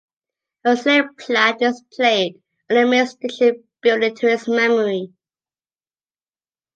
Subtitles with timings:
[0.65, 5.13] A slate plaque is displayed on the main station building to his memory.